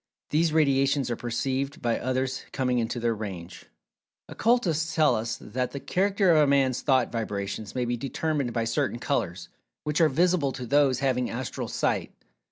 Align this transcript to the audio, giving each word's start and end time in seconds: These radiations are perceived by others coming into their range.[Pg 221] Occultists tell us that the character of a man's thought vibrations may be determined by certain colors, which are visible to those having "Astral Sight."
These 0.31 0.51
radiations 0.51 1.11
are 1.11 1.15
perceived 1.15 1.79
by 1.79 1.99
others 1.99 2.45
coming 2.51 2.79
into 2.79 2.99
their 2.99 3.13
range.[Pg 3.13 3.67
221] 4.35 4.35
Occultists 4.35 4.95
tell 4.95 5.13
us 5.13 5.37
that 5.39 5.73
the 5.73 5.79
character 5.79 6.31
of 6.31 6.37
a 6.39 6.47
man's 6.47 6.81
thought 6.81 7.11
vibrations 7.11 7.75
may 7.75 7.85
be 7.85 7.97
determined 7.97 8.51
by 8.51 8.63
certain 8.63 8.97
colors, 8.97 9.49
which 9.83 10.01
are 10.01 10.09
visible 10.09 10.53
to 10.53 10.65
those 10.65 11.01
having 11.01 11.29
"Astral 11.29 11.67
Sight." 11.67 12.11